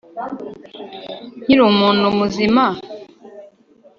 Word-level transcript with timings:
nkiri 1.43 1.61
umuntu 1.71 2.05
muzima?" 2.17 2.63